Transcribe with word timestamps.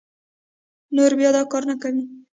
نور 0.95 1.11
بيا 1.19 1.29
دا 1.35 1.41
کار 1.51 1.63
نه 1.69 1.75
کوي 1.81 2.03